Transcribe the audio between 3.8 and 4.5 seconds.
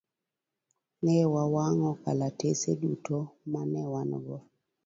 wan go.